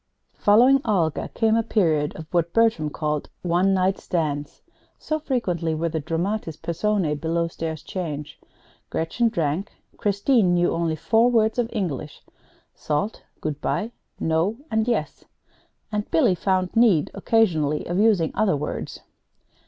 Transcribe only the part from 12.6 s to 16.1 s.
salt, good by, no, and yes; and